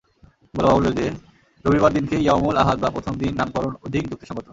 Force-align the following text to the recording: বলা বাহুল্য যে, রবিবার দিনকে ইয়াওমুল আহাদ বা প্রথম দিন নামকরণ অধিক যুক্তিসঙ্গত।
বলা 0.53 0.67
বাহুল্য 0.67 0.89
যে, 0.95 1.05
রবিবার 1.65 1.91
দিনকে 1.93 2.15
ইয়াওমুল 2.17 2.57
আহাদ 2.57 2.77
বা 2.79 2.89
প্রথম 2.89 3.13
দিন 3.17 3.31
নামকরণ 3.35 3.73
অধিক 3.83 4.03
যুক্তিসঙ্গত। 4.09 4.45